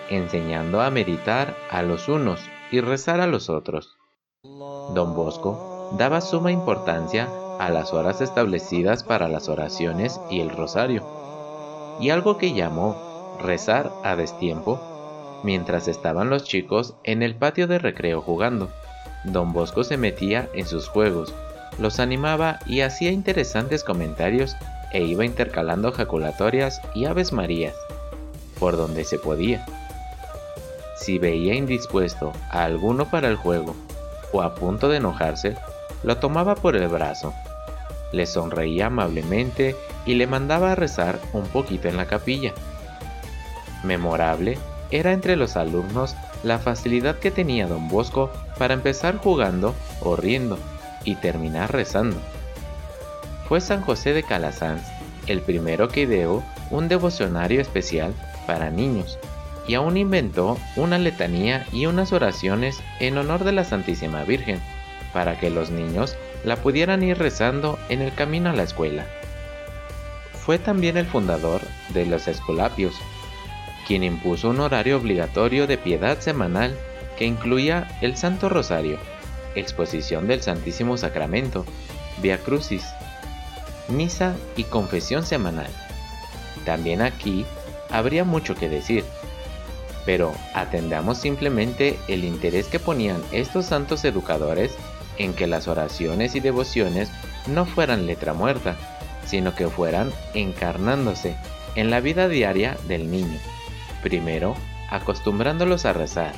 enseñando 0.10 0.82
a 0.82 0.90
meditar 0.90 1.56
a 1.70 1.84
los 1.84 2.10
unos 2.10 2.42
y 2.72 2.82
rezar 2.82 3.22
a 3.22 3.28
los 3.28 3.52
otros. 3.52 3.98
Don 4.94 5.14
Bosco 5.14 5.92
daba 5.98 6.22
suma 6.22 6.52
importancia 6.52 7.30
a 7.60 7.70
las 7.70 7.94
horas 7.94 8.22
establecidas 8.22 9.04
para 9.04 9.28
las 9.28 9.50
oraciones 9.50 10.20
y 10.30 10.40
el 10.42 10.50
rosario, 10.50 11.04
y 12.00 12.10
algo 12.10 12.38
que 12.38 12.54
llamó 12.54 12.96
rezar 13.42 13.92
a 14.04 14.16
destiempo, 14.16 14.80
mientras 15.44 15.88
estaban 15.88 16.30
los 16.30 16.44
chicos 16.44 16.96
en 17.04 17.24
el 17.24 17.36
patio 17.36 17.68
de 17.68 17.80
recreo 17.80 18.22
jugando. 18.22 18.70
Don 19.24 19.54
Bosco 19.54 19.84
se 19.84 19.98
metía 19.98 20.50
en 20.54 20.66
sus 20.66 20.88
juegos, 20.88 21.34
los 21.80 22.00
animaba 22.00 22.60
y 22.66 22.82
hacía 22.82 23.12
interesantes 23.12 23.84
comentarios 23.84 24.56
e 24.94 25.04
iba 25.04 25.26
intercalando 25.26 25.92
jaculatorias 25.92 26.82
y 26.96 27.06
aves 27.06 27.34
marías, 27.34 27.76
por 28.60 28.78
donde 28.78 29.04
se 29.04 29.20
podía. 29.20 29.66
Si 30.96 31.20
veía 31.20 31.56
indispuesto 31.56 32.32
a 32.50 32.64
alguno 32.64 33.10
para 33.10 33.28
el 33.28 33.36
juego 33.36 33.76
o 34.32 34.42
a 34.42 34.56
punto 34.56 34.90
de 34.90 34.98
enojarse, 34.98 35.56
lo 36.04 36.18
tomaba 36.18 36.56
por 36.56 36.76
el 36.76 36.88
brazo, 36.88 37.34
le 38.12 38.26
sonreía 38.26 38.88
amablemente 38.88 39.76
y 40.06 40.16
le 40.16 40.28
mandaba 40.28 40.72
a 40.72 40.76
rezar 40.76 41.20
un 41.34 41.46
poquito 41.48 41.88
en 41.88 41.98
la 41.98 42.06
capilla. 42.06 42.54
Memorable 43.84 44.58
era 44.92 45.12
entre 45.12 45.36
los 45.36 45.58
alumnos 45.58 46.16
la 46.44 46.60
facilidad 46.60 47.18
que 47.18 47.32
tenía 47.32 47.68
don 47.68 47.88
Bosco 47.88 48.32
para 48.58 48.74
empezar 48.74 49.18
jugando 49.18 49.74
o 50.02 50.16
riendo 50.16 50.58
y 51.04 51.16
terminar 51.16 51.72
rezando. 51.72 52.18
Fue 53.48 53.62
San 53.62 53.82
José 53.82 54.14
de 54.14 54.24
Calasanz 54.24 54.82
el 55.28 55.42
primero 55.42 55.90
que 55.90 56.02
ideó 56.02 56.44
un 56.72 56.88
devocionario 56.88 57.62
especial 57.62 58.14
para 58.46 58.70
niños 58.70 59.20
y 59.68 59.76
aún 59.76 59.98
inventó 59.98 60.58
una 60.76 60.98
letanía 60.98 61.66
y 61.72 61.86
unas 61.86 62.14
oraciones 62.14 62.82
en 63.00 63.18
honor 63.18 63.44
de 63.44 63.52
la 63.52 63.66
Santísima 63.66 64.24
Virgen, 64.24 64.60
para 65.14 65.40
que 65.40 65.50
los 65.50 65.70
niños 65.70 66.16
la 66.44 66.56
pudieran 66.58 67.04
ir 67.04 67.18
rezando 67.18 67.78
en 67.90 68.02
el 68.02 68.14
camino 68.14 68.50
a 68.50 68.54
la 68.54 68.64
escuela. 68.64 69.06
Fue 70.46 70.58
también 70.58 70.96
el 70.96 71.06
fundador 71.06 71.62
de 71.90 72.06
los 72.06 72.28
Escolapios, 72.28 72.96
quien 73.86 74.04
impuso 74.04 74.50
un 74.50 74.60
horario 74.60 74.98
obligatorio 74.98 75.68
de 75.68 75.78
piedad 75.78 76.20
semanal 76.20 76.78
que 77.18 77.26
incluía 77.26 77.88
el 78.02 78.16
Santo 78.16 78.48
Rosario, 78.48 79.00
exposición 79.56 80.28
del 80.28 80.42
Santísimo 80.42 80.98
Sacramento, 80.98 81.66
Via 82.22 82.38
Crucis, 82.38 82.86
misa 83.90 84.36
y 84.56 84.64
confesión 84.64 85.26
semanal. 85.26 85.70
También 86.66 87.02
aquí 87.02 87.46
habría 87.90 88.24
mucho 88.24 88.56
que 88.56 88.70
decir, 88.70 89.04
pero 90.08 90.34
atendamos 90.54 91.18
simplemente 91.18 92.00
el 92.08 92.24
interés 92.24 92.68
que 92.68 92.80
ponían 92.80 93.22
estos 93.34 93.66
santos 93.66 94.06
educadores 94.06 94.74
en 95.18 95.34
que 95.34 95.48
las 95.48 95.68
oraciones 95.68 96.34
y 96.34 96.40
devociones 96.40 97.12
no 97.46 97.66
fueran 97.66 98.08
letra 98.08 98.34
muerta, 98.34 98.78
sino 99.26 99.54
que 99.54 99.68
fueran 99.68 100.10
encarnándose 100.34 101.36
en 101.76 101.90
la 101.90 102.00
vida 102.00 102.30
diaria 102.30 102.78
del 102.88 103.12
niño, 103.12 103.38
primero 104.02 104.56
acostumbrándolos 104.90 105.86
a 105.86 105.92
rezar 105.92 106.32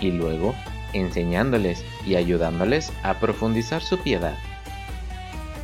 y 0.00 0.10
luego 0.10 0.56
enseñándoles 0.92 1.84
y 2.04 2.16
ayudándoles 2.16 2.92
a 3.04 3.20
profundizar 3.20 3.82
su 3.82 3.98
piedad, 3.98 4.34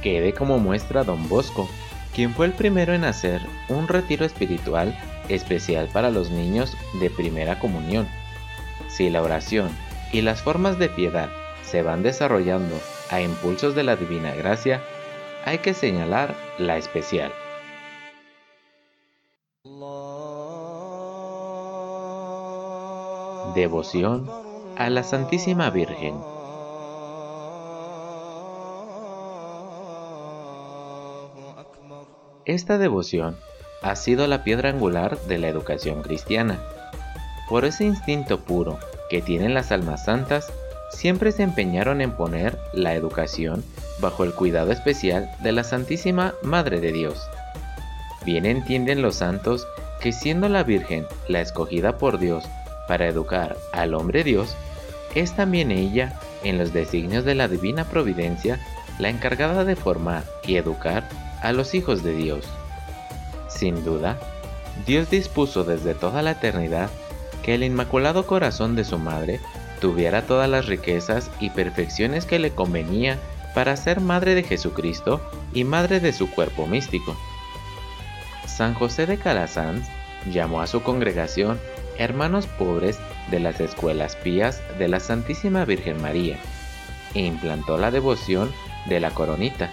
quede 0.00 0.32
como 0.32 0.60
muestra 0.60 1.02
Don 1.02 1.28
Bosco, 1.28 1.68
quien 2.14 2.34
fue 2.34 2.46
el 2.46 2.52
primero 2.52 2.94
en 2.94 3.02
hacer 3.02 3.40
un 3.68 3.88
retiro 3.88 4.24
espiritual 4.24 4.96
especial 5.28 5.88
para 5.92 6.10
los 6.10 6.30
niños 6.30 6.76
de 7.00 7.10
primera 7.10 7.58
comunión. 7.58 8.08
Si 8.88 9.10
la 9.10 9.22
oración 9.22 9.70
y 10.12 10.22
las 10.22 10.42
formas 10.42 10.78
de 10.78 10.88
piedad 10.88 11.30
se 11.62 11.82
van 11.82 12.02
desarrollando 12.02 12.78
a 13.10 13.20
impulsos 13.20 13.74
de 13.74 13.82
la 13.82 13.96
divina 13.96 14.34
gracia, 14.34 14.82
hay 15.44 15.58
que 15.58 15.74
señalar 15.74 16.34
la 16.58 16.76
especial. 16.76 17.32
Devoción 23.54 24.28
a 24.76 24.88
la 24.88 25.02
Santísima 25.02 25.70
Virgen. 25.70 26.14
Esta 32.44 32.76
devoción 32.78 33.36
ha 33.82 33.96
sido 33.96 34.26
la 34.26 34.44
piedra 34.44 34.70
angular 34.70 35.18
de 35.28 35.38
la 35.38 35.48
educación 35.48 36.02
cristiana. 36.02 36.58
Por 37.48 37.64
ese 37.64 37.84
instinto 37.84 38.40
puro 38.40 38.78
que 39.10 39.20
tienen 39.20 39.54
las 39.54 39.72
almas 39.72 40.04
santas, 40.04 40.52
siempre 40.90 41.32
se 41.32 41.42
empeñaron 41.42 42.00
en 42.00 42.12
poner 42.12 42.58
la 42.72 42.94
educación 42.94 43.64
bajo 44.00 44.24
el 44.24 44.34
cuidado 44.34 44.72
especial 44.72 45.30
de 45.42 45.52
la 45.52 45.64
Santísima 45.64 46.34
Madre 46.42 46.80
de 46.80 46.92
Dios. 46.92 47.28
Bien 48.24 48.46
entienden 48.46 49.02
los 49.02 49.16
santos 49.16 49.66
que 50.00 50.12
siendo 50.12 50.48
la 50.48 50.62
Virgen 50.62 51.06
la 51.28 51.40
escogida 51.40 51.98
por 51.98 52.18
Dios 52.18 52.44
para 52.88 53.06
educar 53.06 53.56
al 53.72 53.94
hombre 53.94 54.24
Dios, 54.24 54.56
es 55.14 55.32
también 55.32 55.70
ella, 55.70 56.18
en 56.42 56.58
los 56.58 56.72
designios 56.72 57.24
de 57.24 57.34
la 57.34 57.48
divina 57.48 57.84
providencia, 57.84 58.58
la 58.98 59.08
encargada 59.08 59.64
de 59.64 59.76
formar 59.76 60.24
y 60.44 60.56
educar 60.56 61.08
a 61.40 61.52
los 61.52 61.74
hijos 61.74 62.02
de 62.02 62.14
Dios. 62.14 62.46
Sin 63.62 63.84
duda, 63.84 64.18
Dios 64.88 65.08
dispuso 65.08 65.62
desde 65.62 65.94
toda 65.94 66.20
la 66.22 66.32
eternidad 66.32 66.90
que 67.44 67.54
el 67.54 67.62
inmaculado 67.62 68.26
corazón 68.26 68.74
de 68.74 68.82
su 68.82 68.98
madre 68.98 69.38
tuviera 69.80 70.26
todas 70.26 70.50
las 70.50 70.66
riquezas 70.66 71.30
y 71.38 71.50
perfecciones 71.50 72.26
que 72.26 72.40
le 72.40 72.50
convenía 72.50 73.20
para 73.54 73.76
ser 73.76 74.00
madre 74.00 74.34
de 74.34 74.42
Jesucristo 74.42 75.20
y 75.54 75.62
madre 75.62 76.00
de 76.00 76.12
su 76.12 76.28
cuerpo 76.28 76.66
místico. 76.66 77.16
San 78.48 78.74
José 78.74 79.06
de 79.06 79.16
Calasanz 79.16 79.86
llamó 80.28 80.60
a 80.60 80.66
su 80.66 80.82
congregación 80.82 81.60
hermanos 81.98 82.48
pobres 82.48 82.98
de 83.30 83.38
las 83.38 83.60
escuelas 83.60 84.16
pías 84.16 84.60
de 84.80 84.88
la 84.88 84.98
Santísima 84.98 85.64
Virgen 85.64 86.02
María 86.02 86.36
e 87.14 87.20
implantó 87.20 87.78
la 87.78 87.92
devoción 87.92 88.50
de 88.86 88.98
la 88.98 89.12
coronita, 89.12 89.70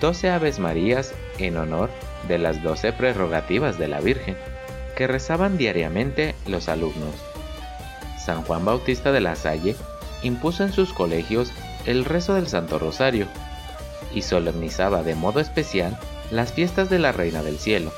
doce 0.00 0.30
Aves 0.30 0.58
Marías 0.58 1.12
en 1.46 1.56
honor 1.56 1.90
de 2.28 2.38
las 2.38 2.62
doce 2.62 2.92
prerrogativas 2.92 3.78
de 3.78 3.88
la 3.88 4.00
Virgen, 4.00 4.36
que 4.96 5.06
rezaban 5.06 5.56
diariamente 5.56 6.34
los 6.46 6.68
alumnos. 6.68 7.14
San 8.18 8.42
Juan 8.42 8.64
Bautista 8.64 9.12
de 9.12 9.20
la 9.20 9.34
Salle 9.34 9.76
impuso 10.22 10.62
en 10.62 10.72
sus 10.72 10.92
colegios 10.92 11.52
el 11.86 12.04
rezo 12.04 12.34
del 12.34 12.48
Santo 12.48 12.78
Rosario 12.78 13.26
y 14.14 14.22
solemnizaba 14.22 15.02
de 15.02 15.14
modo 15.14 15.40
especial 15.40 15.98
las 16.30 16.52
fiestas 16.52 16.90
de 16.90 16.98
la 16.98 17.12
Reina 17.12 17.42
del 17.42 17.58
Cielo. 17.58 17.92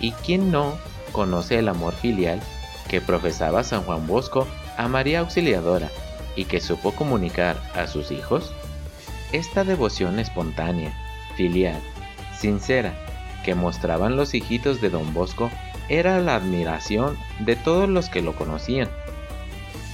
¿Y 0.00 0.12
quién 0.12 0.50
no 0.50 0.78
conoce 1.12 1.58
el 1.58 1.68
amor 1.68 1.94
filial 1.94 2.40
que 2.88 3.00
profesaba 3.00 3.64
San 3.64 3.82
Juan 3.82 4.06
Bosco 4.06 4.46
a 4.76 4.88
María 4.88 5.20
Auxiliadora 5.20 5.90
y 6.36 6.44
que 6.44 6.60
supo 6.60 6.92
comunicar 6.92 7.56
a 7.74 7.86
sus 7.86 8.10
hijos? 8.10 8.52
Esta 9.32 9.64
devoción 9.64 10.20
espontánea, 10.20 10.94
filial, 11.36 11.80
sincera, 12.38 12.94
que 13.44 13.54
mostraban 13.54 14.16
los 14.16 14.34
hijitos 14.34 14.80
de 14.80 14.90
don 14.90 15.14
Bosco 15.14 15.50
era 15.88 16.20
la 16.20 16.36
admiración 16.36 17.16
de 17.40 17.56
todos 17.56 17.88
los 17.88 18.08
que 18.08 18.22
lo 18.22 18.34
conocían. 18.34 18.88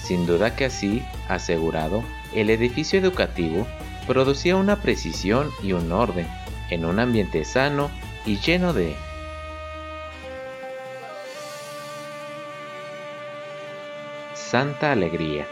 Sin 0.02 0.26
duda 0.26 0.56
que 0.56 0.64
así, 0.66 1.02
asegurado, 1.28 2.02
el 2.34 2.50
edificio 2.50 2.98
educativo 2.98 3.66
producía 4.06 4.56
una 4.56 4.76
precisión 4.76 5.50
y 5.62 5.72
un 5.72 5.92
orden 5.92 6.26
en 6.70 6.84
un 6.84 6.98
ambiente 6.98 7.44
sano 7.44 7.90
y 8.24 8.38
lleno 8.38 8.72
de 8.72 8.94
santa 14.34 14.92
alegría. 14.92 15.46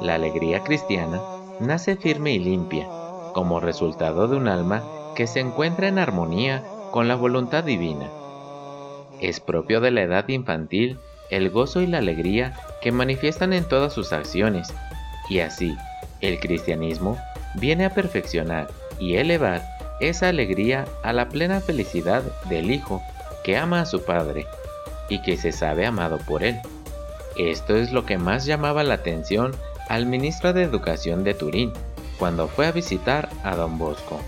La 0.00 0.14
alegría 0.16 0.64
cristiana 0.64 1.20
nace 1.60 1.96
firme 1.96 2.32
y 2.32 2.38
limpia, 2.38 2.86
como 3.34 3.60
resultado 3.60 4.28
de 4.28 4.36
un 4.36 4.48
alma 4.48 4.82
que 5.14 5.26
se 5.26 5.40
encuentra 5.40 5.88
en 5.88 5.98
armonía 5.98 6.64
con 6.90 7.08
la 7.08 7.14
voluntad 7.14 7.64
divina. 7.64 8.10
Es 9.20 9.40
propio 9.40 9.80
de 9.80 9.90
la 9.90 10.02
edad 10.02 10.28
infantil 10.28 10.98
el 11.30 11.50
gozo 11.50 11.80
y 11.80 11.86
la 11.86 11.98
alegría 11.98 12.54
que 12.82 12.92
manifiestan 12.92 13.52
en 13.52 13.64
todas 13.64 13.92
sus 13.92 14.12
acciones, 14.12 14.72
y 15.28 15.40
así, 15.40 15.76
el 16.20 16.40
cristianismo 16.40 17.16
viene 17.54 17.86
a 17.86 17.94
perfeccionar 17.94 18.68
y 18.98 19.16
elevar 19.16 19.62
esa 20.00 20.28
alegría 20.28 20.84
a 21.02 21.12
la 21.12 21.28
plena 21.28 21.60
felicidad 21.60 22.22
del 22.48 22.70
Hijo 22.70 23.02
que 23.44 23.56
ama 23.56 23.80
a 23.80 23.86
su 23.86 24.04
Padre 24.04 24.46
y 25.08 25.22
que 25.22 25.36
se 25.36 25.52
sabe 25.52 25.86
amado 25.86 26.18
por 26.18 26.42
Él. 26.42 26.60
Esto 27.36 27.76
es 27.76 27.92
lo 27.92 28.04
que 28.04 28.18
más 28.18 28.44
llamaba 28.44 28.84
la 28.84 28.94
atención 28.94 29.54
al 29.92 30.06
ministro 30.06 30.54
de 30.54 30.62
Educación 30.62 31.22
de 31.22 31.34
Turín 31.34 31.70
cuando 32.18 32.48
fue 32.48 32.66
a 32.66 32.72
visitar 32.72 33.28
a 33.44 33.54
don 33.56 33.76
Bosco. 33.76 34.18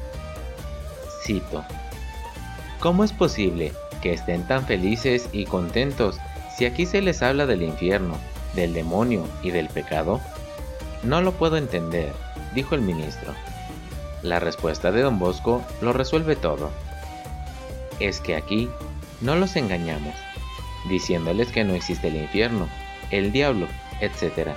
Cito, 1.22 1.64
¿Cómo 2.80 3.02
es 3.02 3.14
posible 3.14 3.72
que 4.02 4.12
estén 4.12 4.46
tan 4.46 4.66
felices 4.66 5.26
y 5.32 5.46
contentos 5.46 6.18
si 6.54 6.66
aquí 6.66 6.84
se 6.84 7.00
les 7.00 7.22
habla 7.22 7.46
del 7.46 7.62
infierno, 7.62 8.18
del 8.54 8.74
demonio 8.74 9.26
y 9.42 9.52
del 9.52 9.68
pecado, 9.68 10.20
no 11.02 11.22
lo 11.22 11.32
puedo 11.32 11.56
entender, 11.56 12.12
dijo 12.54 12.74
el 12.74 12.82
ministro. 12.82 13.32
La 14.20 14.40
respuesta 14.40 14.92
de 14.92 15.00
don 15.00 15.18
Bosco 15.18 15.64
lo 15.80 15.94
resuelve 15.94 16.36
todo. 16.36 16.70
Es 18.00 18.20
que 18.20 18.36
aquí 18.36 18.68
no 19.22 19.34
los 19.34 19.56
engañamos, 19.56 20.14
diciéndoles 20.90 21.48
que 21.48 21.64
no 21.64 21.72
existe 21.72 22.08
el 22.08 22.16
infierno, 22.16 22.68
el 23.10 23.32
diablo, 23.32 23.66
etc., 24.02 24.54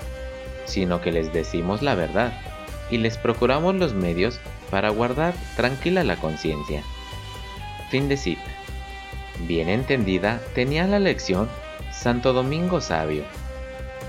sino 0.67 1.01
que 1.01 1.11
les 1.11 1.33
decimos 1.33 1.81
la 1.81 1.95
verdad 1.95 2.33
y 2.91 2.97
les 2.97 3.17
procuramos 3.17 3.75
los 3.75 3.93
medios 3.93 4.39
para 4.69 4.89
guardar 4.89 5.33
tranquila 5.55 6.03
la 6.03 6.17
conciencia. 6.17 6.83
Fin 7.89 8.07
de 8.09 8.17
cita. 8.17 8.43
Bien 9.47 9.69
entendida 9.69 10.39
tenía 10.53 10.85
la 10.87 10.99
lección 10.99 11.49
Santo 11.91 12.33
Domingo 12.33 12.81
Sabio, 12.81 13.23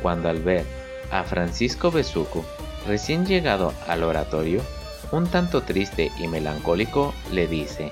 cuando 0.03 0.29
al 0.29 0.43
ver 0.43 0.67
a 1.11 1.25
Francisco 1.25 1.91
Besuco, 1.91 2.45
recién 2.87 3.27
llegado 3.27 3.73
al 3.87 4.03
oratorio, 4.03 4.63
un 5.11 5.27
tanto 5.27 5.63
triste 5.63 6.13
y 6.19 6.29
melancólico, 6.29 7.15
le 7.33 7.47
dice, 7.47 7.91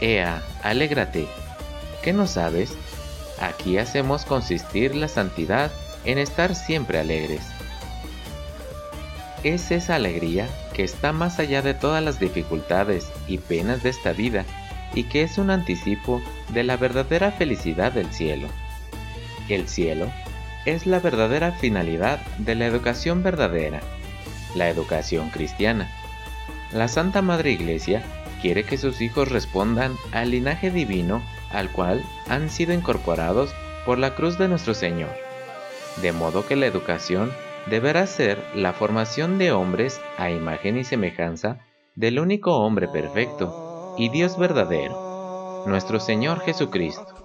Ea, 0.00 0.42
alégrate, 0.62 1.26
¿qué 2.02 2.12
no 2.12 2.26
sabes? 2.26 2.74
Aquí 3.40 3.78
hacemos 3.78 4.24
consistir 4.24 4.94
la 4.94 5.08
santidad 5.08 5.72
en 6.04 6.18
estar 6.18 6.54
siempre 6.54 6.98
alegres. 6.98 7.42
Es 9.44 9.70
esa 9.70 9.96
alegría 9.96 10.48
que 10.72 10.84
está 10.84 11.12
más 11.12 11.38
allá 11.38 11.62
de 11.62 11.74
todas 11.74 12.02
las 12.02 12.20
dificultades 12.20 13.10
y 13.26 13.38
penas 13.38 13.82
de 13.82 13.90
esta 13.90 14.12
vida 14.12 14.44
y 14.94 15.04
que 15.04 15.22
es 15.22 15.38
un 15.38 15.50
anticipo 15.50 16.22
de 16.50 16.64
la 16.64 16.76
verdadera 16.76 17.32
felicidad 17.32 17.92
del 17.92 18.12
cielo. 18.12 18.48
El 19.48 19.68
cielo 19.68 20.10
es 20.64 20.86
la 20.86 21.00
verdadera 21.00 21.52
finalidad 21.52 22.20
de 22.38 22.54
la 22.54 22.66
educación 22.66 23.22
verdadera, 23.22 23.80
la 24.54 24.68
educación 24.68 25.30
cristiana. 25.30 25.90
La 26.72 26.88
Santa 26.88 27.20
Madre 27.20 27.50
Iglesia 27.50 28.02
quiere 28.40 28.64
que 28.64 28.78
sus 28.78 29.00
hijos 29.00 29.30
respondan 29.30 29.96
al 30.12 30.30
linaje 30.30 30.70
divino 30.70 31.22
al 31.50 31.70
cual 31.70 32.02
han 32.28 32.48
sido 32.48 32.72
incorporados 32.72 33.52
por 33.84 33.98
la 33.98 34.14
cruz 34.14 34.38
de 34.38 34.48
nuestro 34.48 34.74
Señor. 34.74 35.31
De 35.96 36.12
modo 36.12 36.44
que 36.44 36.56
la 36.56 36.66
educación 36.66 37.36
deberá 37.66 38.06
ser 38.06 38.48
la 38.52 38.72
formación 38.72 39.38
de 39.38 39.52
hombres 39.52 40.00
a 40.16 40.30
imagen 40.30 40.76
y 40.76 40.84
semejanza 40.84 41.60
del 41.94 42.18
único 42.18 42.58
hombre 42.58 42.88
perfecto, 42.88 43.54
y 43.94 44.08
Dios 44.08 44.36
verdadero, 44.36 44.96
nuestro 45.64 46.00
Señor 46.00 46.40
Jesucristo. 46.40 47.21